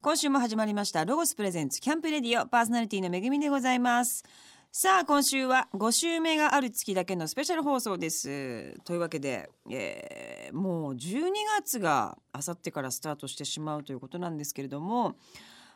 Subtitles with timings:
[0.00, 4.24] 今週も始まりましたロゴスプレゼンツキャンプレディオパーソナリティのめぐみでございます。
[4.70, 8.78] さあ今週は5週目がある月だけのスペシャル放送です。
[8.84, 15.16] というわけで、えーもう12月があさってからスタートしてしまうということなんですけれども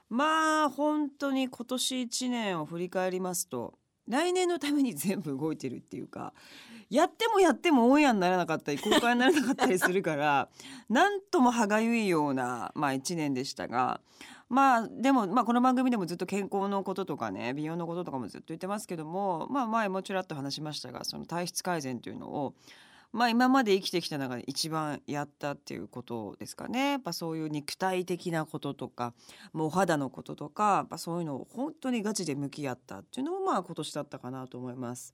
[0.08, 3.74] まあ本当に今年1年を振り返りますと
[4.08, 6.32] 来年のために全部動いてるっていうか
[6.90, 10.48] やってもやってもオンエアにならなかったり公開にならなかったりするから
[10.90, 14.00] なんとも歯がゆいような、まあ、1年でしたが
[14.48, 22.54] まあでも、まあ、この番組でもずっと健康のこととかね美容のこととかもずっと言ってますけども、まあ、前もちらっと話しましたがその体質改善というのを
[23.12, 26.92] まあ今まで生きてきた中で一番やったっていうことですかね。
[26.92, 29.12] やっぱそういう肉体的なこととか、
[29.52, 35.12] もうお肌のこととか、やっぱそういうのを本当にガチで向き合ったっていうのもまあ今年だったかなと思います。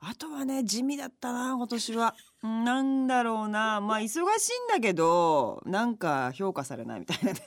[0.00, 2.14] あとはね、地味だったな、今年は。
[2.42, 4.22] なんだろうな、まあ忙しいん
[4.68, 7.40] だけど、なんか評価されないみたいなね。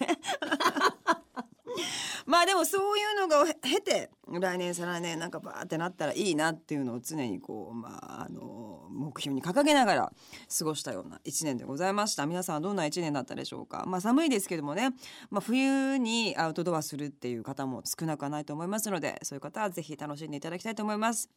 [2.26, 10.14] まあでもそういうのが経て来年再来年なんかバーってなったらいいなっていうのを常にこうまああの目標に掲げながら
[10.58, 12.26] 過ごしたような一年でございました。
[12.26, 13.84] 皆さんはどんな一年だったでしょうか。
[13.88, 14.92] まあ寒いですけどもね、
[15.30, 21.30] まあ、冬にアウトドアするっていう方も少なくはないと思いますのでそういう方はぜひ楽しんでいただきたいと思います。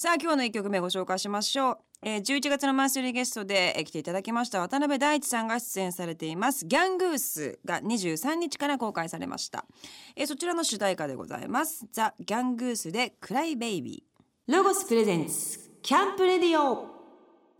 [0.00, 9.64] さあ今日の一曲目ご紹介しましょう、えー、11月のマンスリーゲストで、えー来ていただきました渡辺大地さんが出演されていますギャングースが23日から公開されました、
[10.14, 11.84] えーそちらの主題歌でございます。
[11.90, 14.54] ザ・ギャングースでクライベイビー。
[14.56, 16.86] ロゴスプレゼンツキャンプレディオ。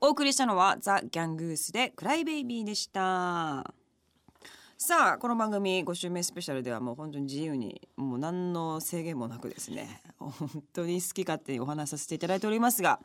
[0.01, 3.75] お送りしたのはザ・ギャングースでクライベイビーでした
[4.81, 13.01] さあこの番組5週目スペシャルではもう本当に自由にもう何の制限もなくですね本当に好き勝手にお話しさせていただいておりますが、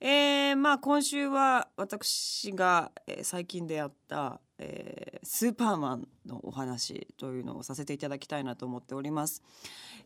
[0.00, 2.92] えーまあ今週は私が、
[3.22, 9.42] 最近出会った、えースーパーマンのお話というのをさせていただきたいなと思っております。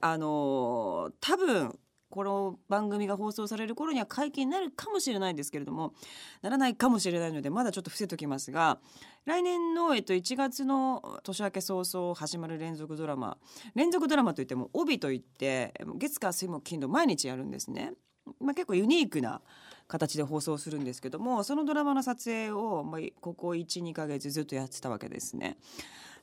[0.01, 5.93] あの多分この番組が放送される頃には解禁になるかもしれないんですけれども
[6.41, 8.79] ならないかもしれないのでまだちょっと伏せときますが
[9.25, 13.39] 来年の、えっと、1月の年明け早々始まる連続ドラマ
[13.75, 17.93] 連続ドラマといっても帯といって月火水木金土毎日やるんですね。
[18.41, 19.41] まあ、結構ユニークな
[19.87, 25.59] 形で放送するんですけどもそのドラマの撮影を、まあ、ここ12ヶ月ずっとやってたわけですね。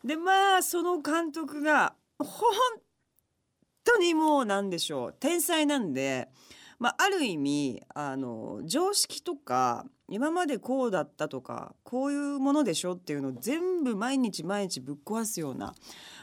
[0.03, 2.29] でまあその監督が本
[3.83, 6.29] 当にもうなんでしょう天才なんで、
[6.79, 15.73] まあ、ある意味あの常識とか今までこうだったとかこういうものでしょっていうのを全部毎日毎日ぶっ壊すような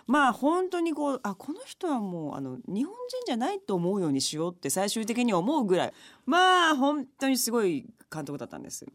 [0.06, 5.93] まあ本当にこうあこの人はもうあの日本人じゃないと思うようにしようって最終的に思うぐらい
[6.26, 8.87] まあ本当にすごい監督だったんです。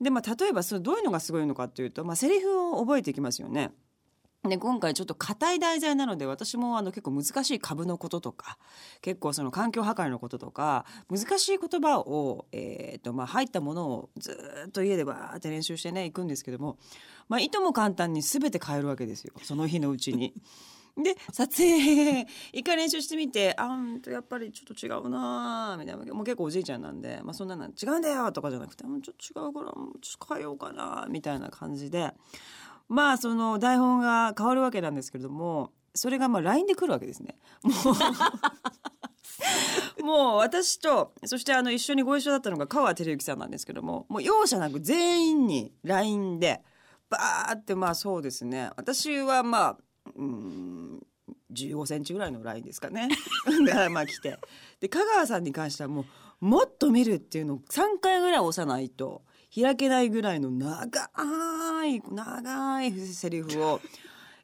[0.00, 3.72] でまあ例えばそれどういうのがすごいのかっていうと、まあ、セリフを覚えていきますよね。
[4.48, 8.58] で今回ちょっと硬い題材なので私もあの結構難しい株のこととか
[9.00, 14.36] 結構その環境破壊のこととか難しい言葉を、えーとまあ、入ったものをず
[14.66, 16.76] っと家でバーって練習してね行くんですけども、
[17.28, 20.34] まあ、いとも簡単に全て変えるわけですよその日のうちに。
[20.96, 32.12] で撮影一回練習してみてあんとやっぱりちょっと違うなーみたいなもう結構おじいちゃんなんで、まあ、そんなの違うんだよとかじゃなくてちょっと違うからもうちょっと変えようかなみたいな感じで
[32.92, 37.36] まあその台本が変わるわけなんですけれどもそれがまあ LINE で来るわけですね。
[37.64, 37.72] も
[40.00, 46.62] うもう私とそしてあの一緒にご一緒だったのが川照之さんなんですけどももう容赦なく全員に LINE で
[47.08, 48.70] バーってまあそうですね。
[48.76, 49.76] 私はまあ
[50.14, 51.06] うん
[51.52, 53.08] 15センチぐらいのラインですかね。
[53.90, 54.38] まあ来て。
[54.80, 56.02] で香川さんに関してはも
[56.40, 59.22] うもっと見るっていうのを3回ぐらい押さないと。
[59.54, 61.10] 開けないぐらいの長
[61.86, 63.80] い長いセリフを、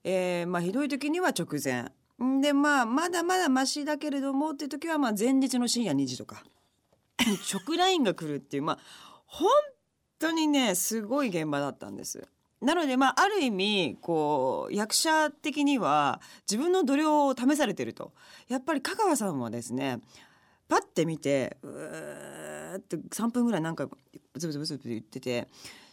[0.04, 1.90] えーまあ、ひどい時には直前。
[2.40, 6.44] でまあまだまだマシだけれどもっていう時はまあ前日の深夜2時とか。
[7.52, 8.78] 直ラインが来るっていうまあ
[9.26, 9.50] 本
[10.18, 12.26] 当にねすごい現場だったんです。
[12.60, 16.20] なのでまあある意味こう役者的には
[16.50, 18.12] 自分の度量を試されてると。
[18.48, 20.00] やっぱり香川さんはですね
[20.68, 23.88] パッて見てうーって3分ぐらいなんか
[24.38, 25.48] ブツブツブツブツ言ってて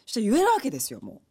[0.05, 1.21] そしたら言えるわけですよもう。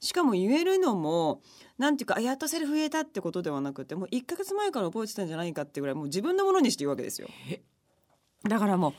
[0.00, 1.40] しかも言えるのも
[1.78, 7.28] なんていうかやっとセリフ言えたってことではなくてもう1ヶ月前から覚えてたんじゃないかってぐらいもう自分のものにして言うわけですよ。
[8.48, 8.92] だからもう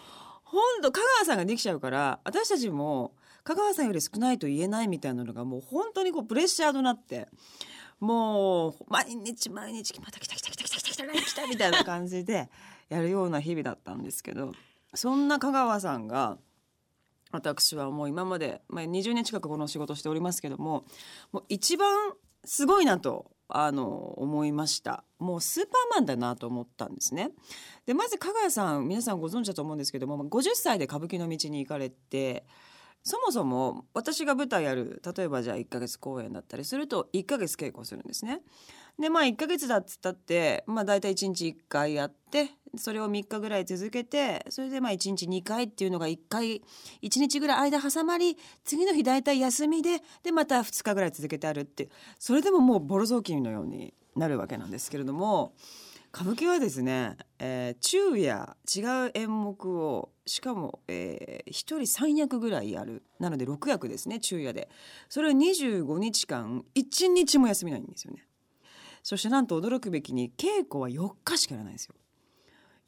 [0.43, 3.13] ほんと香川さんができちゃうから私たちも
[3.43, 7.27] 香川さんより少ないと言えないみたいなのがもう本当にこうプレッシャーとなって
[7.99, 12.49] もう毎日毎日また来た来た来た来た来た来た来たみたいな感じで
[12.89, 14.53] やるような日々だったんですけど
[14.93, 16.37] そんな香川さんが
[17.33, 20.85] 私はもう今まで、まあ、20年近くこの仕事しておりますけども
[21.31, 22.13] もう一番
[22.45, 23.87] すごいなとあの
[24.17, 25.03] 思いました。
[25.19, 27.31] もうスーパーマンだなと思ったんですね。
[27.85, 32.45] でまず加賀谷さん皆さんご存知だと思うんですけども50歳で歌舞伎の道に行かれて
[33.03, 38.39] そもそも私が舞台やる例えばじゃあ1ヶ月公演だったりすると1ヶ月稽古するんですね。
[38.97, 46.61] でまあ1ヶ月だっつったってまあ大体1日1回やってそれを3日ぐらい続けてそれでまあ1日2回っていうのが1回
[47.01, 51.89] 1日ぐらい間挟まり次の日大体休みででまた2日ぐらい続けてあるって
[52.19, 55.53] それでももうボロ雑巾のようになるわけなんですけれども
[56.15, 64.69] 歌舞伎はですね、えー、昼夜違う演目をしかも、えー、1人3役ぐらいやるなので6役ですね昼夜で
[65.09, 68.27] それを25日間1日も休みないんですよね。
[69.01, 71.95] そしてなんと驚くべきに稽古は4日しかやらないんですよ。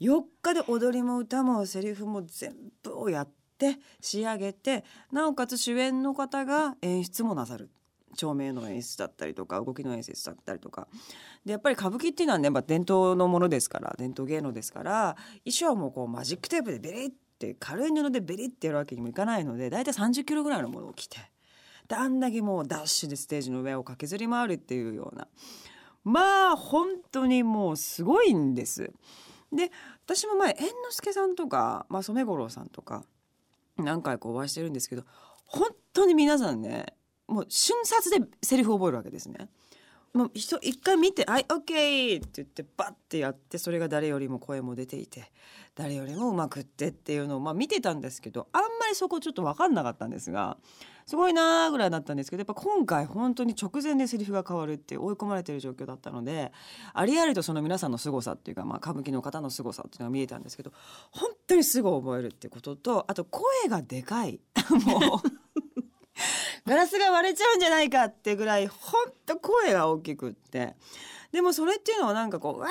[0.02, 7.72] 4日で踊りも歌もセリフも全部をやって仕上げてなおかつ主演の方が演出もなさる
[8.16, 10.88] 照明の演出だったりとか動きの演出だったりとか
[11.46, 15.16] でやっぱり歌舞伎っていうのはね、まあ、伝統のものですから伝統芸能ですから
[15.46, 21.18] 衣装もこうマジックテープでベリって軽い布でベリってやるわけにもいかないので大体30キロぐらいのものを着て
[21.88, 25.28] であんだけもうダッシュでステージの上を駆けずり回るっていうような
[26.04, 28.94] まあ本当にもうすごいんです。
[29.52, 29.72] で
[30.06, 33.04] 私も前猿之助さんとか、まあ、染五郎さんとか
[33.78, 35.04] 何回かお会いしてるんですけど
[35.46, 36.86] 本当に皆さんね
[37.28, 39.50] もう瞬殺でセリフを覚えるわけですね。
[40.16, 45.30] もう一回見て「はいオッケー!」って言ってバッてやってそれが誰よりも声も出ていて
[45.76, 50.56] 誰よりもうまくってっていうのをまあ見てたんですけどあんまりそこちょっと分かんなかったんですが
[51.06, 56.54] すごいなーぐらいだったんですけどやっぱ今回本当に直前でセリフが変わるって追い込まれてる状況だったので
[56.94, 60.72] ありありとその皆さんの凄さっていうか、まあ、歌舞伎の方の凄さっていうのが見えたんですけど
[61.12, 64.40] 本当にすぐ覚えるってこととあと声がでかい
[64.86, 65.45] もう
[66.66, 70.76] ガラスが割れちゃうんじゃないかってぐらいほんと声が大きくって。
[71.32, 72.68] でもそれっていうのはなんかこうわ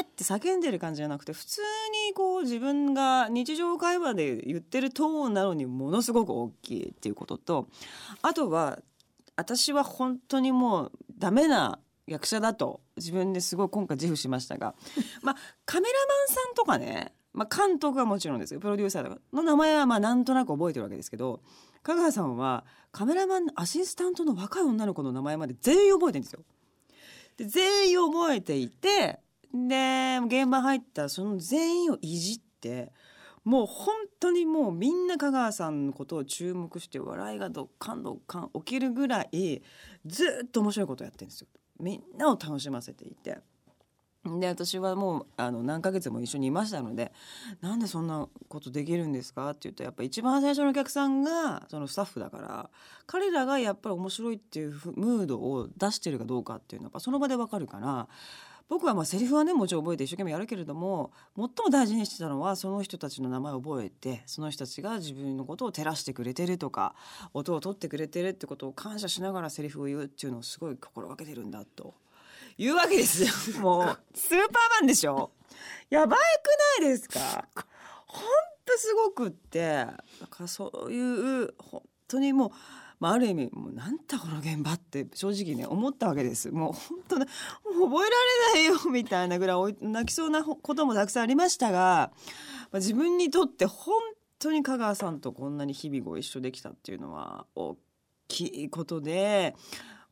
[0.00, 1.60] ーって叫んでる感じじゃなくて普通
[2.08, 7.68] にこう自分が日常会話で言ってるトーンなのにものすごく大きいっていうことと
[8.22, 8.80] あとは
[9.36, 11.78] 私は本当にもうダメな
[12.08, 14.74] 役者だと自分ですごい今回自負しましたが
[15.22, 18.58] まあカメラマンさんとかね、まあ、監督はもちろんですよ。
[18.58, 21.40] プロデューサーの名前はまあなんとなく覚えてるわけですけど
[21.82, 26.40] 香川さんはカメラマンアシスタントの若い女の子の名前まで全員覚えてるんですよ。
[27.36, 29.20] で全員覚えていて
[29.52, 32.92] で現場入ったその全員をいじって
[33.44, 39.62] もう本当にもうみんな香川さんのことを注目して笑いがどっかんどっかん起きるぐらい
[40.04, 41.48] ずっと面白いことやってるんですよ。
[41.80, 43.38] みんなを楽しませていて。
[44.24, 47.12] で私はもうあの何ヶ月も一緒にいましたので
[47.62, 52.70] 「なんでそんなことできるんですか?」って言うとやっぱ一番最初のお客さんがそのスタッフだから
[53.06, 58.08] 彼らがやっぱり面白いっていうムードを出してるかどうかっていうのはその場でわかるから
[58.68, 66.94] 僕はまあセリフはねもちろん覚えて一生懸命やるけれども最も大事にしてたのはその人たちの名前を覚えてその人たちが自分のことを照らしてくれてるとか
[67.32, 71.94] 音を取ってくれてるってことを感謝しながらセリフを言うっていうのをすごい心がけてるんだと。
[72.58, 73.30] いうわけですよ。
[73.62, 74.50] もう、スーパー
[74.80, 75.30] マンでしょ？
[75.90, 77.48] やばくないですか？
[78.06, 78.22] ほん
[78.66, 79.96] とすごくって、なん
[80.28, 82.50] かそういう、本当にもう、
[83.00, 86.50] まあ、ある意味もうなんだこの現場って正直ね思ったわけです。
[86.50, 87.26] もう本当ね
[87.64, 88.16] もう覚えら
[88.56, 92.10] れないよみたいなぐらい泣きそうなこともたくさんありましたが、
[92.72, 93.94] まあ、自分にとって本
[94.40, 97.76] 当に香川さんとこんなに日々ご一緒できたっていうのは大
[98.26, 99.54] きいことで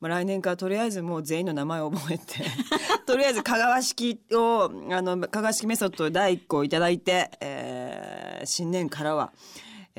[0.01, 2.45] まあ、来年からとりあえずもう全員の名前を覚えて
[3.07, 9.33] とりあえず香川式をあの香川式メソッド第一個いただいて、えー、新年からは。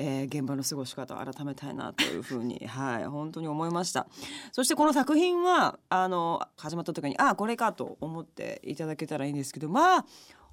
[0.00, 4.06] えー、現場の過ごし方を改めたいなというふうに、 はい、本当に思いました
[4.52, 10.06] そしてこの作品はあの始まった時にあこれかと思っていただけたらいいんですけどまあ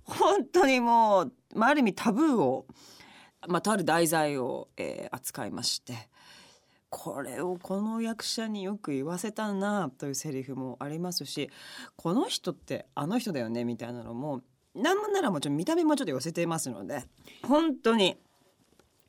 [0.04, 2.66] 本当にもう、まあ、ある意味タブーを、
[3.48, 6.10] まあ、とある題材を、えー、扱いまして
[6.90, 11.50] これをこの役者によく言わせたなというセリフもありますし
[11.96, 14.42] この人ってあの人だよねみたいなのも
[14.76, 17.04] 何もならもちろん見た目もちょっと寄せていますので
[17.44, 18.18] 本当に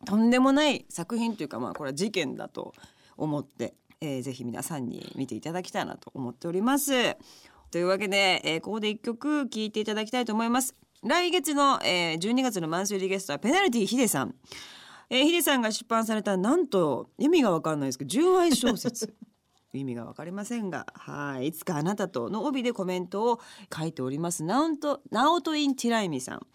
[0.04, 2.72] とんでもない作品というかまあこれは事件だと
[3.16, 7.16] 思って、えー、ぜひ皆さんに見ていただきたいなと思っております。
[7.70, 10.74] というわけで、えー、ここで一曲聴いていただきたいと思います。
[11.02, 14.34] 来月の、えー、12月のマンスリーゲストはペナルティヒデさん。
[15.08, 19.14] えー、ヒデさんが出版されたなんと意味がわかんないですけど純愛小説。
[19.72, 20.86] 意味がわかりませんが。
[20.94, 21.48] はい。
[21.48, 23.40] いつかあなたとの帯でコメントを
[23.74, 24.42] 書いております。
[24.42, 26.46] ナオトナオトインティライミさん、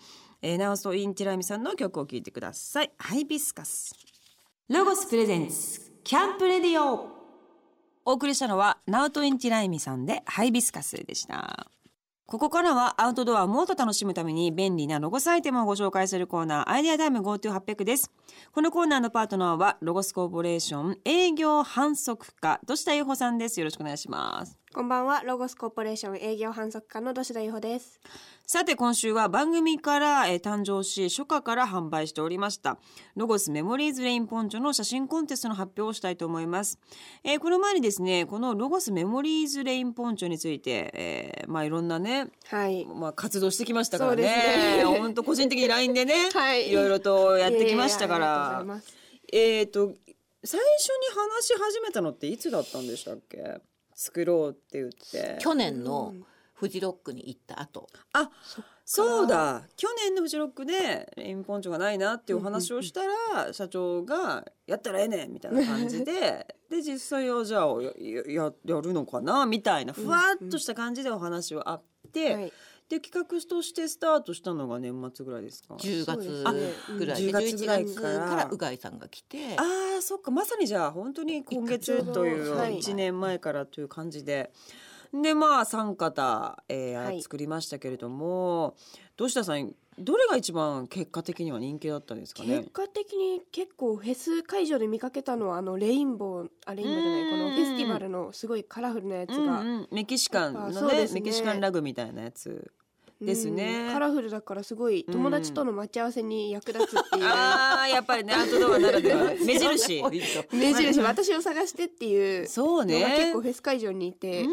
[0.42, 2.92] えー、ナオトインティライミさんの曲を聴いてください。
[2.98, 3.94] ハイビスカス。
[4.70, 7.22] ロゴス presents camp radio。
[8.04, 11.68] お送りしたのはナオトインティライミさんでハイビスカスでした。
[12.32, 18.10] ここからはアウトドアをもっと楽しむために便利なロゴスアイテムをご紹介するコーナーアイデアタイム GoTo800 です。
[18.54, 23.60] このコーナーのパートナーはロゴスコーポレーション営業販促課土下由穂さんです。
[23.60, 24.61] よろしくお願いします。
[24.74, 28.00] こんばんは、ロゴスコーポレーション営業販促課の土田由穂です。
[28.48, 32.78] さて今週は番組から、えー誕生し初夏から販売しておりました。
[33.18, 36.80] ロゴスメモリーズレインポンチョの写真コンテストの発表をしたいと思います、
[37.26, 42.86] えーこの前にですねこのロゴスメモリーズレインポンチョについて、えーまあいろんなねはい。
[42.86, 44.24] まあ、活動してきましたからね。
[44.24, 44.84] そうですね。
[45.00, 46.72] 本当個人的に LINE でね、はい。
[46.72, 48.96] ろいろとやってきましたかいやいやいます。
[49.34, 49.96] えっ、と
[50.46, 53.62] 最初に話し始めたのっていつだったんでしたっけ？
[53.96, 55.38] 作ろうって言って。
[55.40, 56.14] 去年の
[56.54, 58.30] フジロックに行った後、あ
[58.86, 59.64] そうだ。
[59.78, 63.02] 去年のフジロックでレインポンチョがないなっていうお話をした
[63.36, 67.92] ら、社長が「やったらええねん」みたいな感じで で実際はじゃあや
[68.28, 72.54] ややるのかなみたいなふわっとした感じでお話はあって、はい。
[72.92, 76.98] で企画としてスタートしたのが年末ぐらいですか？10そうです月ね。
[77.00, 78.10] ぐらいで10月ぐらい11から。
[78.10, 79.56] 月からうがいさんが来て。
[79.58, 80.30] あーそっか。
[80.30, 82.80] まさにじゃあ本当に今月というはい。
[82.80, 84.52] 1年前からという感じで。
[85.14, 87.22] でまあ3方、えーはい。
[87.22, 88.76] 作りましたけれども
[89.18, 92.60] 土下さんどれが一番結果的には人気だったんですかね？
[92.60, 101.10] 結果的に結構フェス会場で見かけたのはあのレインボーあレインボーじゃないこのフェスティバルのすごいカラフルなやつうんが、うん、メキシカンのねね。
[101.14, 102.72] メキシカンラグみたいなやつ
[103.22, 103.86] ですね。
[103.86, 109.32] うんカラフルだからすごい友達との待ち合わせに役立つっていう、あーやっぱりねアウトドアならでは。
[109.46, 110.04] 目印。
[110.52, 111.00] 目印。
[111.00, 113.04] 私を探してっていうそうね。
[113.18, 114.02] 結構フェス会場に。
[114.08, 114.46] いて、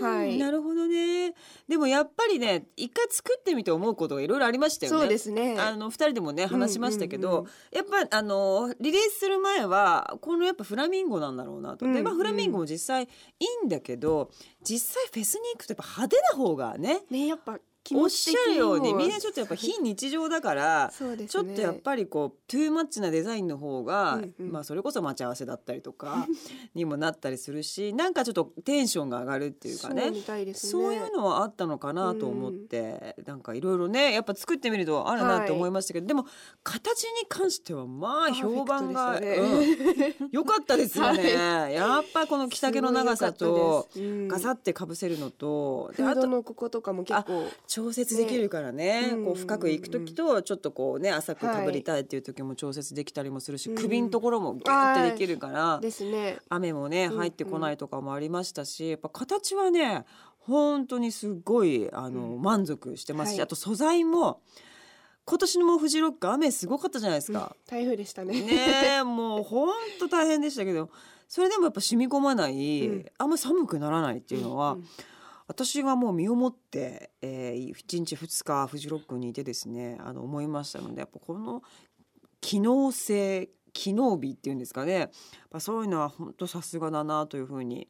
[0.00, 0.38] はい。
[0.38, 1.34] なるほどね。
[1.68, 4.98] でもやっぱりね一回作ってみて思うことがいろいろありましたよね。
[4.98, 5.56] そうですね。
[5.58, 11.96] あの二人でもね話しましたけど、やっぱあのリリースする前はこのやっぱフラミンゴなんだろうなと、うんうん。
[11.96, 13.06] でまあフラミンゴも実際い
[13.62, 14.30] いんだけど
[14.62, 17.60] 実際フェスに行くとやっぱ派手な方がねねやっぱ気
[17.94, 18.98] おっしゃるようにも。
[18.98, 21.26] みんなちょっとやっぱ非日常だからね。
[21.26, 24.52] ちょっとやっぱりこうトゥーマッチなデザインの方が、うんうん。
[24.52, 26.26] まあそれこそ待ち合わせだったりとか
[26.74, 30.10] にもなったりするしなんかちょっとテンションが上がるっていうかね。
[30.10, 30.54] ね。
[30.54, 36.26] そういうのはあったのかなと思って、なんかいろいろねやっぱ作ってみるとあるなって思いましたけど、でも
[36.62, 40.30] 形に関してはまあ評判がパーフェクトでうん。
[40.32, 49.14] 良かったですよね、やっぱこの着丈の長さとガサってかぶせるのとであとドのこことかも結構調節できるからね。
[49.16, 49.24] ね。
[49.24, 53.76] こう深くいく時とちょっとこうね浅くかぶりたいっていう時も調節できたりもするし、うん。
[53.76, 56.40] 首のところもギュッてできるから、ですね。
[56.48, 60.04] 雨もねうん入ってこないとかもありましたし、やっぱ形はね
[60.38, 62.42] 本当にすごいあの、うん。
[62.42, 63.42] 満足してますし、はい。
[63.44, 64.40] あと素材も
[65.24, 67.54] 今年のもうフジロック雨すごかったじゃないですか。
[67.68, 68.40] 台風でしたね。
[68.40, 69.68] ねえもう本
[70.00, 70.90] 当大変でしたけど
[71.28, 73.06] それでもやっぱ染み込まない、うん。
[73.16, 74.84] あんま寒くならないっていうのは、うん
[75.50, 81.64] 私がもう身をもって、えー、1日2日フジロックにいてですねあの思いましたのでやっぱこの
[82.40, 85.10] 機能性機能美っていうんですかねやっ
[85.50, 87.88] ぱそういうのは本当さすがだなというふうに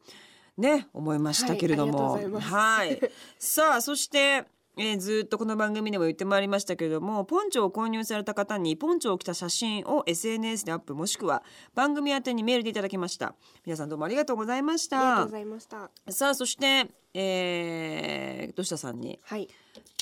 [0.56, 2.12] ね思いましたけれども。
[2.12, 3.00] はいいはい。
[3.38, 4.46] さあそして
[4.82, 11.42] えーずっとこの番組でも言ってまいりましたけれどもポンチョを購入された方にポンチョを着た写真を SNS でアップもしくは
[11.74, 13.34] 番組宛てにメールでいただきました。
[13.66, 14.98] 皆さんどうもありがとうございました。
[14.98, 15.90] ありがとうございました。
[16.08, 19.48] さあそして、えー、土下さんにはい。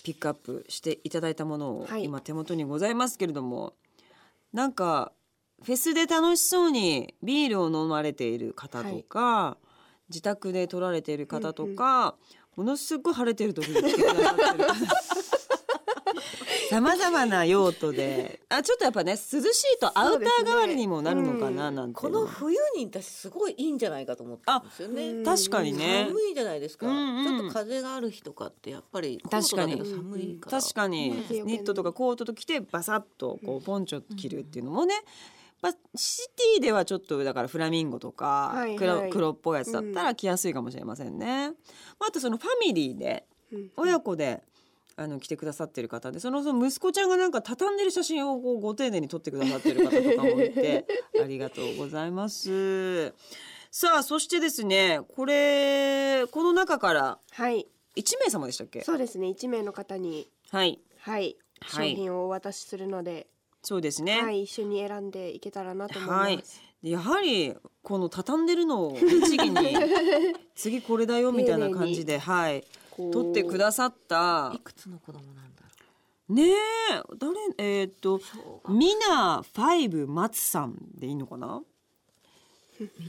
[0.04, 2.04] ピックアップしていただいたものをはい。
[2.04, 3.74] 今手元にございますけれども、
[4.52, 5.10] なんか
[5.64, 9.56] フェスで楽しそうにビールを飲まれている方とか、
[10.08, 12.14] 自宅で撮られている方とか、
[12.58, 14.68] ものすごい晴れてる時に来てくださってる。
[14.68, 14.74] 方
[16.70, 18.40] さまざまな用途で。
[18.48, 25.08] あちょっとやっぱね涼しいとアウター代わりにもなるのかななんてこの冬に私すごいいいんじゃないかと思ったんですよね。
[25.10, 26.06] うん確かにね。
[26.08, 27.24] 寒いじゃないですか、うんうん。
[27.24, 29.76] ちょっと風がある日とかってやっぱり確かに。
[29.76, 30.60] 寒いから。
[30.60, 31.10] 確かに。
[31.10, 34.96] ねニットとかコートと着てバサッとこうポンチョ着るっていうのもね、
[35.60, 39.10] まあ、シティではちょっとだからフラミンゴとかはい黒,、はい。
[39.10, 41.48] 黒っぽいやつだったら着やすいかもしれませんね。
[41.98, 43.70] まあ、あとそのファミリーでうん。
[43.76, 44.42] 親子で
[44.96, 50.86] あの来てくださってる方でそのその息子ちゃんがなんか畳んでる写真をこうご丁寧に撮ってくださってる方とかもいて
[51.22, 53.14] ありがとうございます。
[53.70, 57.68] さあそしてですねこれこの中からはい。
[57.96, 58.82] 1名様でしたっけ？
[58.82, 60.80] そうですね一名の方にはい。
[61.00, 61.36] はい。
[61.66, 61.94] 商はい。
[61.94, 63.26] 品をお渡しするので
[63.62, 64.22] そうですね。
[64.22, 66.36] はい一緒に選んでいけたらなと思いはい。
[66.38, 69.56] ます、やはりこの畳んでるのを律儀に
[70.54, 75.62] 次これだよみたいな感じで、はい、こう撮ってくださったいくつの子供なんだ
[76.28, 76.54] ろねえ
[77.56, 78.20] 誰えーっと
[78.68, 81.62] ミナファイブ松さんでいいのかな？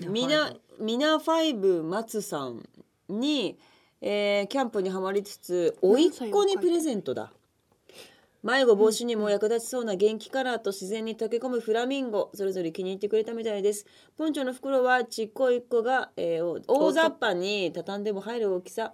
[0.08, 2.68] ミナミナファイブ松さん
[3.08, 3.60] に、
[4.02, 7.32] えーキャンプにはまりつつ甥っ子にプレゼントだ
[8.42, 13.86] 迷子防止にも役立ちそうな元気カラーと自然に溶け込むフラミンゴそれぞれ気に入ってくれたみたいです。
[14.18, 18.94] ポンチョの袋はちっこい子が、えー大雑把に畳んでも入る大きさ。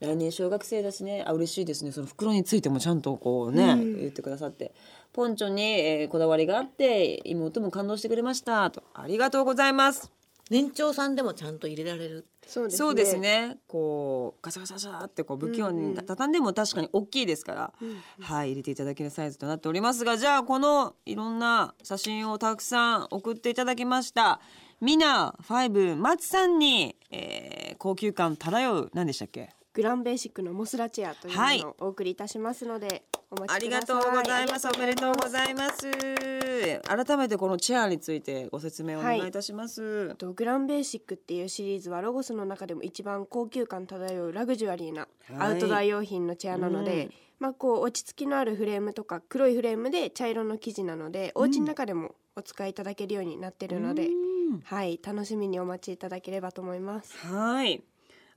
[0.00, 1.24] 来年小学生だしね。
[1.26, 1.92] あ嬉しいですね。
[1.92, 3.96] その袋についてもちゃんとこうね、うん。
[3.98, 4.72] 言ってくださって。
[5.12, 8.70] ポンチョに、えーこだわりがあって妹も感動してくれました。
[8.70, 10.17] とありがとうございます
[10.50, 12.26] 年長さんでもちゃんと入れられる。
[12.46, 12.78] そうですね。
[12.78, 13.58] そうですね。
[13.68, 16.06] こうガシャガシャガシャってこう不器用にうんうん。
[16.06, 24.40] 畳んでも確かに大きいですから、うんはい入れていただけるサイズとなっておりますがじゃあこのいろんな写真をたくさん送っていただきました
[24.80, 29.50] ミナファイブ松さんに、えー高級感漂う何でしたっけ？
[29.78, 34.68] グランベーシックのモスラチェアというのをお送りいたしますので、お待ちくださいありがとうございます。
[34.74, 35.88] おめでとうございます。
[36.82, 40.16] 改めてこのチェアについてご説明お願いいたします。
[40.16, 57.16] とグランベーシックっていうシリーズはロゴスの中でも一番高級感漂うラグジュアリーなはいアウトドア用品のチェアなので、うんまあこう落ち着きのあるフレームとか黒いフレームで茶色の生地なので、お家の中でもお使いいただけるようになってるので、うんはい楽しみにお待ちいただければと思います。
[57.16, 57.84] はい。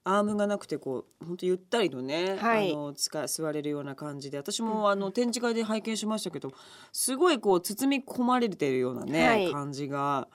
[0.03, 2.71] アームがなくてこう本当ゆったりとね、はい。
[2.71, 6.51] あの使座れるような感じで私もあの展示会で拝見しましたけど
[6.91, 9.51] すごいこう包み込まれているようなね、はい。
[9.51, 10.27] 感じが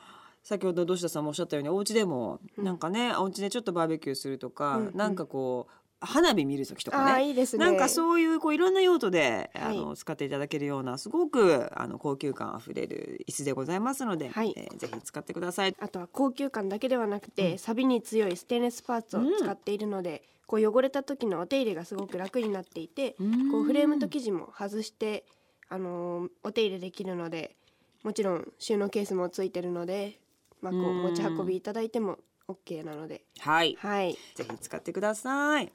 [0.43, 4.97] 先ほど土下さんもおっしゃったようにお家でもなんかね、お家でちょっとバーベキューするとか、うんうん。
[4.97, 7.65] なんかこう花火見る時とかああねいいですね。
[7.65, 9.77] なんかそういうこういろんな用途で、あはい。
[9.79, 14.53] の使っていただけるようなすごくあの高級感あふれる椅子でございますので、はい。
[14.57, 15.75] えーぜひ使ってください。
[15.81, 23.51] あとは高級感だけではなくて、錆に強いステンレスパーツを使っているので、こう汚れた時のお手入れがすごく楽になっていて、うん。
[23.51, 25.25] こうフレームと生地も外して、
[25.69, 27.57] あのーお手入れできるので
[28.05, 30.21] もちろん収納ケースもついてるので、
[30.61, 31.03] まあ、こううん。
[31.03, 35.73] 持ち運びいただいても OK なので、はい、はい、ぜひ使ってください。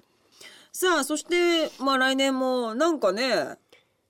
[0.71, 3.57] さあそしてまあ来年もなんかね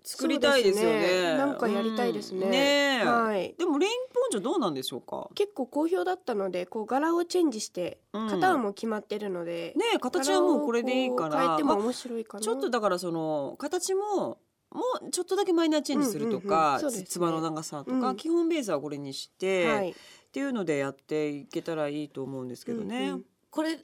[0.03, 0.99] 作りたいですよね。
[0.99, 1.37] ね。
[1.37, 2.45] なんかやりたいですね。
[2.45, 2.51] うん。
[2.51, 3.05] ねえ。
[3.05, 3.53] はい。
[3.57, 5.29] でもレインポンチョどうなんでしょうか？
[5.35, 8.27] 結構好評だったのでこう柄をチェンジしてうん。
[8.27, 11.39] 型も決まってるので、ねえ形はもうこれでいいから。
[11.39, 14.39] 変えてもまあ面白いかな、ちょっとだからその形も
[14.71, 16.79] もうちょっとだけマイナーチェンジするとうんうんかうん。
[16.81, 17.07] そうですね。
[17.07, 18.15] つばの長さとか、うん。
[18.15, 19.91] 基本ベースはこれにして、はい。
[19.91, 19.93] っ
[20.31, 23.09] ていうのでやっていけたらいいと思うんですけどね。
[23.09, 23.25] うんうん。
[23.51, 23.77] これ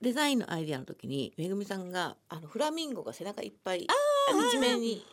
[0.00, 3.86] デザインのアイディアの時にめぐみさんがあのフラミンゴが背中いっぱい
[4.52, 5.04] 一面に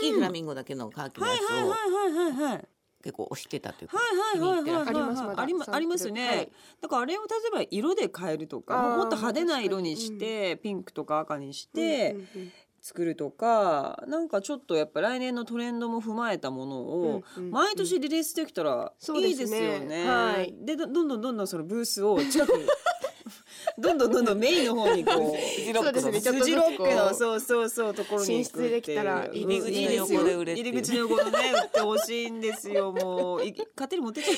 [0.00, 2.68] きいフラミンゴだけのカーキのはいやつをはいはいはいはいはい。
[3.02, 4.02] 結構押してたというかは
[4.36, 4.88] いはいはいはいはい。
[4.88, 5.42] ありますまだ。
[5.74, 6.52] ありますね、はい。
[6.82, 19.60] だからあれを例えば色で変えるとかもっと派手な色にして、ピンクとか赤にしてうんうんうん作るとか、なんかちょっとやっぱ来年のトレンドも踏まえたものをうんうんうん毎年リリースできたらそういいですね。
[19.60, 20.08] ですよね。
[20.08, 20.54] はい。
[20.64, 22.66] でどどんどんどんどんそのブースを近くに
[23.78, 30.60] どんどんどんどんメインの方にこう フジロックのそうですねちょっとずつフジロックのこうそうそうそうところに進出できたらいいですね入り口の横で売れって。
[30.60, 33.44] いう入り口の横でね売ってほしいんですよもう。
[33.44, 34.36] い 勝手に持ってっちゃう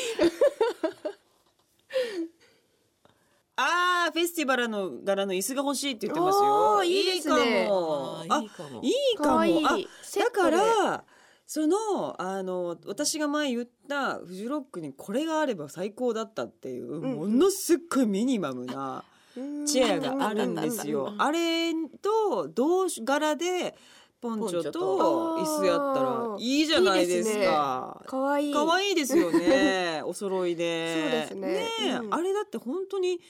[3.57, 6.85] あーフェスティバルの柄の椅子が欲しいって言ってますよ。
[6.85, 7.63] いいですね。
[7.63, 8.25] いいかも。
[8.29, 8.83] あーいいかも。
[8.83, 9.25] いいか
[9.63, 9.69] も。
[9.69, 9.79] あ
[10.19, 11.05] だから
[11.53, 19.05] そのあの私が前言ったフジロックにこれがあれば最高だったっていう、んものすっごいミニマムな
[19.67, 21.11] チェアがあるんですよ。
[21.12, 23.77] うんあれと同柄で
[24.23, 28.01] ポンチョと椅子やったらいいじゃないですか。
[28.07, 28.95] かわいい可愛い。
[28.95, 30.01] ですよね。
[30.07, 31.03] お揃いで。
[31.05, 31.91] そうですねえ。
[31.97, 32.15] うん。
[32.15, 33.21] あれだって本当に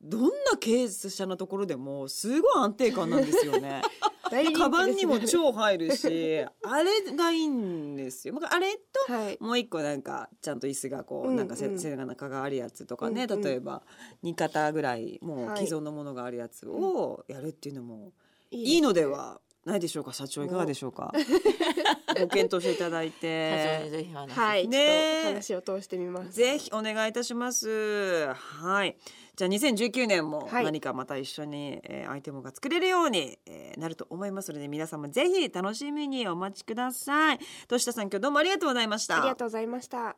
[0.00, 0.28] どんな
[0.60, 3.82] 傾斜なところでもすごい安定感なんですよね。
[4.30, 4.64] 大人気ですね。
[4.64, 8.34] カバンにも超入るし、 あれがいいんですよ。
[8.34, 9.38] まああれとはい。
[9.40, 11.78] もう一個なんかちゃんと椅子がこう、うんなんかせうん。
[11.78, 13.42] 背中があるやつとかね、うんうん。
[13.42, 13.82] 例えば
[14.22, 15.66] 2肩ぐらいもうはい。
[15.66, 18.12] 既存のものがあるやつをやるっていうのも
[18.50, 20.12] いいいのではないでしょうか？
[20.12, 21.12] 社長いかがでしょうか？
[22.20, 26.32] ご検討していただい社長てにぜひ話はい、ね話を通してみます。
[26.32, 28.26] ぜひお願いいたします。
[28.34, 28.96] はい
[29.38, 30.64] じゃあ2019年もはい。
[30.64, 37.38] 何かまた一緒に、えーアイテムが作れるように、えーなると思いますので皆様ぜひ楽しみにお待ちください。
[37.68, 39.20] としたさん今日どうもありがとうございました。
[39.20, 40.16] ありがとうございました。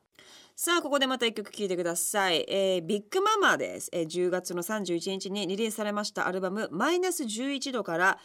[0.57, 8.19] さあここでまた一曲聴いてください、えー、ビッグママです、えー、10月の31日にリリースされましたアルバムマイナス11度から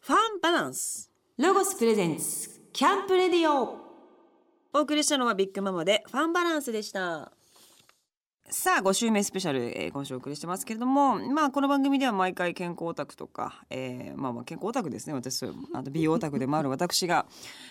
[0.00, 1.10] ファンバランス。
[1.38, 3.78] ロゴスプレゼンツキャンプレディオ。
[4.74, 7.32] お送りしたのはビッグママでファンバランスでした
[8.50, 15.14] さあ5週目スペシャル、えー、今週お送りしてますけれどもまあこの番組では毎回健康オタクとか、えー、まあまあ健康オタクですね。
[15.14, 17.26] 私あと美容オタクでもある 私が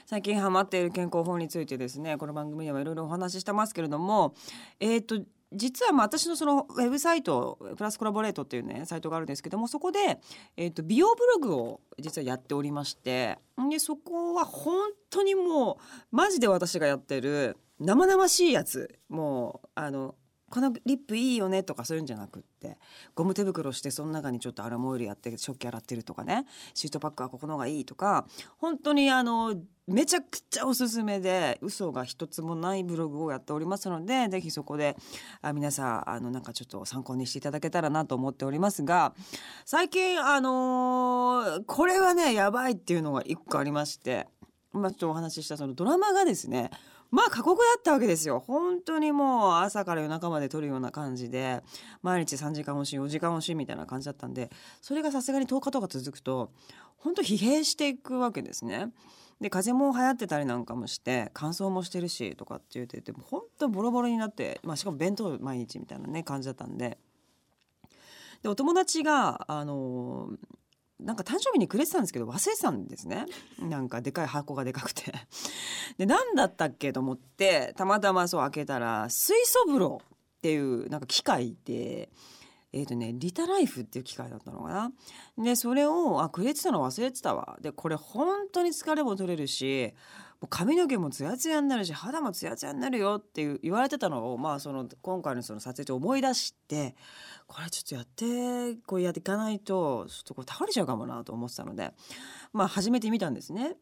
[0.05, 4.33] 最近ハマっている健康法についてですねこの番組ではいろいろお話ししてますけれども
[4.79, 5.19] えっ、と
[5.53, 10.19] 実はまあ私のそのウェブサイトプラスコラボレートっていうねサイトがあるんですけどもそこで、
[10.57, 13.37] えー、と美容ブログを実はやっておりまして
[13.69, 15.73] でそこは本当にも
[16.11, 18.99] うマジで私がやってる生々しいやつ。
[19.09, 20.15] もうあの
[20.51, 22.77] このリップいいよねとかそういうんじゃなくって
[23.15, 29.55] ゴム手袋してその中にちょっとアラモイルやって食器洗ってるとかねシートパックはここの方がいいとか本当にあの
[29.87, 34.95] めちゃくちゃおすすめで嘘が一つもないブログをやっておりますのでぜひそこで
[35.41, 39.13] あ皆さんあのなんかちょっと参考にしていただけたらなと思っておりますが
[39.65, 44.27] 最近あのーこれはねやばいっていうのが一個ありまして。
[44.73, 46.71] まあ、ちょっとお話ししたそのドラマがですね
[47.11, 51.61] まあ過酷だったわけですよ本当にもう朝から夜中まで撮るような感じで
[52.01, 54.49] 毎日3時間押し4時間押しみたいな感じだったんで
[54.81, 56.51] それがさすがに10日とか続くと
[56.97, 58.91] 本当疲弊していくわけですね。
[59.41, 66.99] で風邪も流行ってたりなんかもして乾燥もしてるしとかって言ってて本当ボロボロになって、まあ、しかも弁当毎日みたいなね感じだったんで
[68.43, 70.29] でお友達があの
[71.01, 73.25] なんか誕生日にくれてたんですけど忘れてたんですね。
[73.59, 75.11] なんかでかい箱がでかくて。
[75.97, 82.09] で何だったっけと思ってたまたまそう開けたら水素風呂っていうなんか機械で
[82.73, 84.91] えーとね、リタライフっていう機械だったのかな。
[85.37, 87.57] でそれをあくれてたの忘れてたわ。
[87.61, 89.93] でこれ本当に疲れも取れるし
[90.49, 96.95] 髪の毛もツヤツヤになるし肌もツヤツヤになるよって言われてたのを、まあ、その今回のその撮影で思い出して
[97.45, 101.93] これちょっとやってこうやっていかないとちょっとこう倒れちゃうかもなと思ってたので、
[102.53, 103.75] まあ、始めてみたんですね。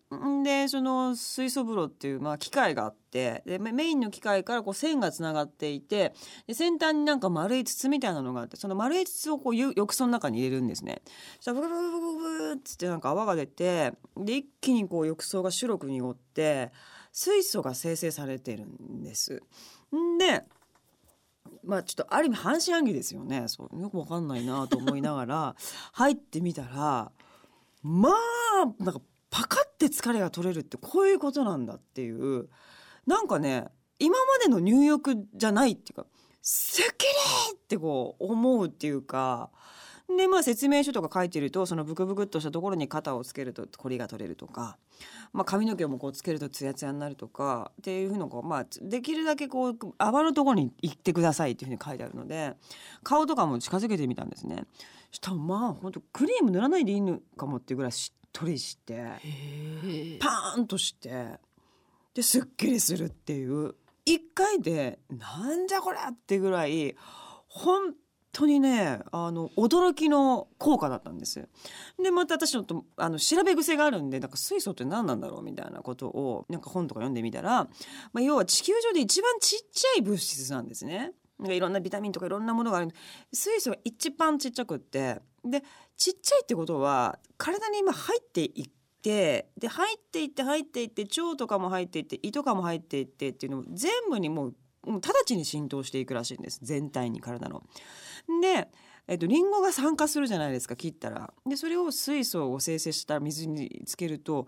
[0.43, 6.13] でその水素風呂っていう、まあ、機械があってでメインの機械からこう線がつながっていて
[6.47, 11.01] で先端になんか丸い筒みたいなのがあってその丸い筒をこう浴槽の中に入れるんですね。
[11.39, 16.71] そしたらブルブブブブっつってなんか泡が出てで一気にこう浴槽が白く濁って
[17.11, 19.41] 水素が生成されてるんです。
[20.19, 20.43] で
[21.63, 25.55] まあちょっとある意味半信半疑ですよねそうよくわかんないなと思いながら
[25.93, 27.11] 入ってみたら
[27.81, 32.49] まあなんかパカって疲れが取れるってこういうことなんだっていう
[33.09, 33.65] なんかね
[33.97, 36.05] 今までの入浴じゃないっていうか
[36.43, 37.09] すっきり
[37.55, 39.49] ってこう思うっていうか
[40.15, 44.77] でまあ説明書とか書いてるとそのブクブクっとしたところに肩をつけるとコリが取れるとか、
[45.33, 52.53] まあ、髪の毛もこうつけるとツヤツヤになるとかっていうふうのこう、まあ、できるだけこう泡のところに行ってくださいっていうふうに書いてあるので
[53.03, 54.65] 顔とかも近づけてみたんですね。
[55.11, 59.03] したらまあ本当クリーム塗らないでいいのかもっていうぐらいしっとりして
[60.19, 61.39] パーンとして
[62.13, 66.95] ですっきりするっていう一回でなんじゃこりゃってぐらい
[67.47, 67.93] 本
[68.31, 71.47] 当にねあの驚きの効果だったんです。
[72.01, 77.65] でまた私ちょっとあの調べ癖があるんでなんか水素って何なんだろうみたいなことをなんか本とか読んでみたら、
[78.13, 81.11] まあ、要は地球上で一番ちっちゃい物質なんですね。
[81.39, 82.89] なんかいろんなビタミンとかいろんなものがある
[83.31, 85.63] 水素が一番ちっちゃくってで
[85.95, 88.69] ちっちゃいってことは体に今入っていっ
[89.01, 96.59] てで入っていって入っていって腸とかも入っていって胃とかも入っていってっていうのも全部にもう直ちに浸透していくらしいんです。
[96.63, 97.63] 全体に体の。
[98.41, 98.69] で
[99.07, 101.33] えっと、リンゴが酸化するじゃないですか切ったら。
[101.47, 104.47] でそれを水素を生成した水につけると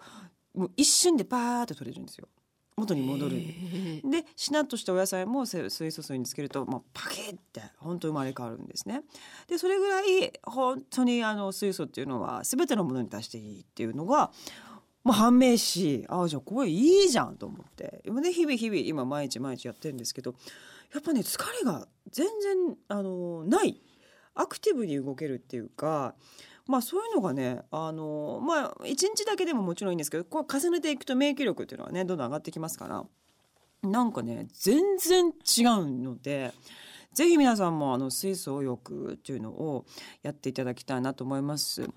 [0.54, 2.28] もう一瞬でパーッと取れるんですよ。
[2.82, 3.38] 元に戻る。
[4.10, 9.02] でしなっとしたお野菜もせ水素水につけると、まあ、パキッて本当生まれ変わるんですね。
[9.48, 14.32] でそれぐらい本当にあの水素っていうのは全てのものに対していいっていうのが
[15.04, 18.02] まあ、判明しああじゃあこれいいじゃんと思って。
[18.06, 20.36] 今ね日々日々今毎日毎日やってるんですけど
[20.94, 23.82] やっぱね疲れが全然あのない
[24.36, 26.16] アクティブに動けるっていうか
[26.68, 33.04] まあそういうのがねあのまあ一日だけでももちろんいいんですけどこう重ねていくと免疫力っていうのはねどんどん上がってきますから
[33.90, 35.34] なんかね全然違う
[35.90, 36.54] ので。
[37.14, 39.86] ぜひ皆さんもあの水素浴っていうのを
[40.24, 41.90] やっていただきたいなと思います。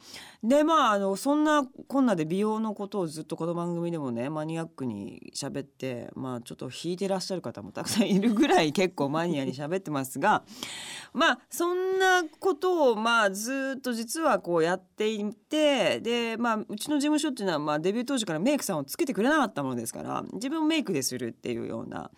[0.42, 10.42] でまああのそんなこんなで美容のことをずっとこの番組でもねマニアックに喋ってまあちょっと引いてらっしゃる方もたくさんいるぐらい結構マニアに喋ってますが
[11.14, 22.10] まあそんなことをまあずっと実はこうやっていてでまあうちの事務所っていうのはまあデビュー当時からメイクさんをつけてくれなかったものですから自分をメイクでするっていうような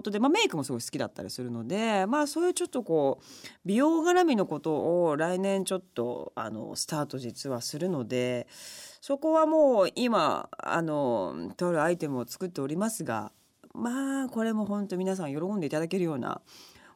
[0.00, 3.24] ことで、まあ、メイクもすごい好きだったりするので、まあ、そういうちょっとこう
[3.66, 8.46] 美容絡みのことを来年ちょっとあのスタート実はするので
[9.00, 13.32] そこはもう今あのとあるアイテムを作っておりますが
[13.74, 16.40] まあこれも本当皆さん喜んでいただけるような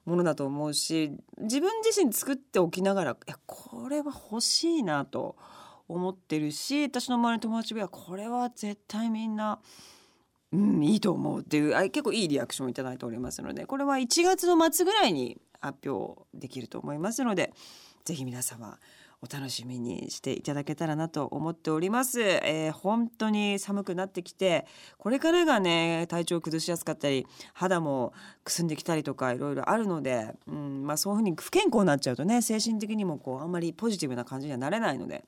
[0.06, 5.36] ものだと思うし自分自身作っておきながらいやこれは欲しいなと
[5.88, 9.60] 思ってるし私の周りの友達はこれは絶対みんな
[10.54, 17.52] うん、いいと思うっていうあ結構いいリアクションをいただいておりますのでこれは1月の末ぐらいに発表できると思いますので
[18.04, 18.78] ぜひ皆様
[19.20, 24.66] お楽しみにしていただけたらなと思っております、えー本当に寒くなってきて
[24.98, 28.12] これからがね体調を崩しやすかったり肌も
[28.44, 35.24] くすんできたりとかいろいろあるので、うんまあ、そういうふうに不健康になっちゃうとね精神的にもこうあんまりポジティブな感じにはなれないので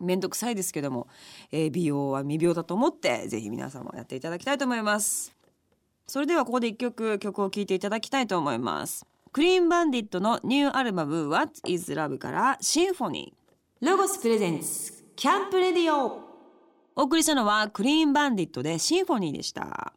[0.00, 1.08] 面倒くさいですけども、
[1.52, 5.34] えー美容は未病だと思ってぜひ皆様やっていただきたいと思います。
[6.06, 9.06] それではここで一曲曲を聴いていただきたいと思います。
[9.32, 12.18] クリーンバンディットのニューアルバム What is Love?
[12.18, 13.44] からシンフォニー。
[13.86, 16.20] ロゴスプレゼンツキャンプレディオ
[16.96, 19.92] お送りしたのはクリーンバンディットでシンフォニーでした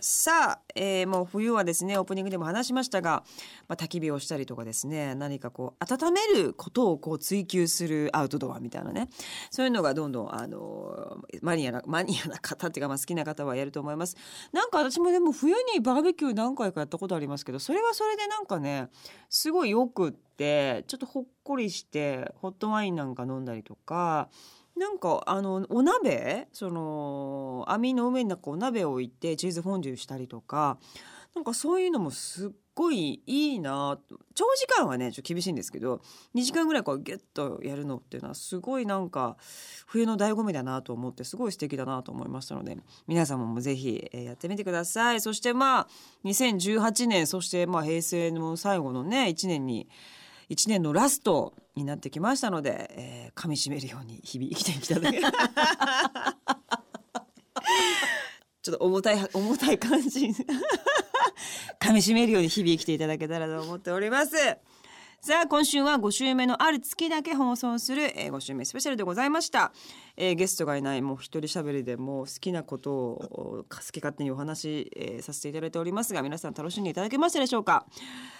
[0.00, 3.24] さあ、えーもう冬はですねオープニングでも話しましたが、
[3.66, 9.08] まあ、焚き火をしたりとかですね何かこう温めることをこう追求するアウトドアみたいなね
[9.50, 14.16] そういうのがどんどんあのマニアなマニアな方っていうか、まあ、好きな方はやると思います。
[14.52, 18.90] なんか私もでも冬にバーベキュー何回かやったことありますけどそれはそれでなんかね
[19.28, 24.28] すごいよくってちょっとほっこりしてホットワインなんか飲んだりとか
[24.78, 26.48] なんかあのお鍋？
[26.52, 30.78] その網の上になんかお鍋を置いてチーズフォンデュしたりとか。
[31.34, 33.98] なんかそういうのもすっごいいいな。
[34.34, 36.00] 長時間はねちょっと厳しいんですけど
[36.34, 39.36] 2時間ぐらいこうギュッとやるのっていうのはすごいなんか
[39.86, 45.20] 冬の醍醐味だなと思ってすごい素敵だなと思いましたので皆様もぜひやってみてください。
[45.20, 45.88] そしてまあ
[46.24, 49.88] 2018年そしてまあ平成の最後のね1年に
[50.50, 55.20] 1年のラストになってきましたので、えー噛み締めるように日々生きてきただけ。
[58.62, 60.26] ちょっと重たい重たい感じ。
[61.80, 64.34] 噛み締めるように日々生きていただけたらと思っております。
[65.20, 69.72] さあ今週は5週目のある月だけ放送する、えー、5週目スペシャルでございました、
[70.16, 77.86] えーゲストがいないもう一人喋りでもう好きなことを好き勝手にお話、えーさせていただいておりますが皆さん楽しんでいただけましたでしょうか、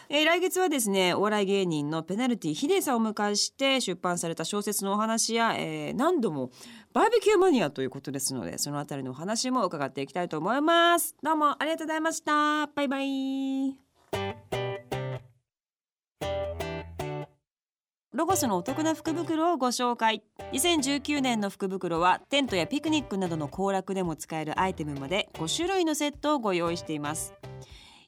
[0.08, 6.50] えー来月はですねお笑い芸人のペナルティヒデさんを迎えして出版された小説のお話や、えー何度も
[6.92, 11.16] バーベキューマニアということですのでそのあたりのお話も伺っていきたいと思います。
[11.24, 12.68] どうもありがとうございました。
[12.68, 13.87] バイバイ。
[18.18, 20.24] ロゴスのお得な福袋をご紹介。
[20.50, 27.32] 2019年の福袋はテントやピクニックなどの行楽でも使えるアイテムまで5種類のセットをご用意しています。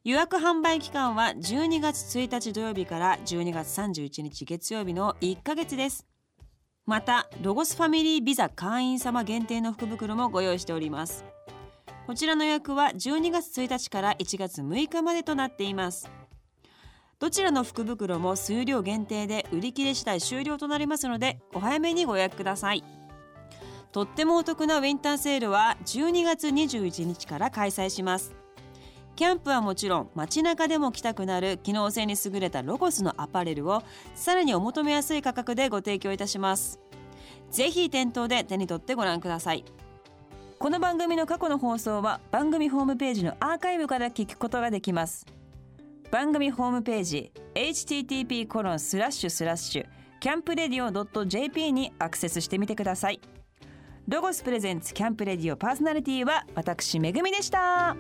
[0.03, 6.05] 予約販売期間は12月1日土曜日から12月31日月曜日の1ヶ月です。
[6.87, 11.25] またロゴスファミリービザ会員様限定の福袋もご用意しております。
[12.09, 16.11] こちらの予約は12月1日から1月6日までとなっています。
[17.21, 22.83] どちらの福袋も数量限定で売り切れ次第終了となりますのでお早めにご予約ください。
[23.93, 28.35] とってもお得なウィンターセールは12月21日から開催します。
[29.17, 33.83] キャンプはもちろん街中でも着たくなる機能性に優れたロゴスのアパレルを
[34.15, 36.81] さらにお求めやすい価格でご提供いたします。
[37.51, 39.67] ぜひ店頭で手に取ってご覧ください。
[40.59, 45.27] この番組の過去の放送は番組ホームページのアーカイブから聞くことができます。
[46.11, 49.87] 番組ホームページ http コロンスラッシュスラッシュ
[50.19, 53.21] キャンプレディオ .jp にアクセスしてみてください。
[54.07, 57.97] ロゴスプレゼンツキャンプレディオパーソナリティは私めぐみでした。